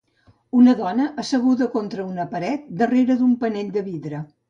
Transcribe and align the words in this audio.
Una 0.59 0.73
dona 0.79 1.05
asseguda 1.25 1.69
contra 1.77 2.07
una 2.15 2.27
paret 2.35 2.67
darrere 2.83 3.23
d'un 3.25 3.41
panell 3.47 3.75
de 3.81 3.89
vidre. 3.95 4.29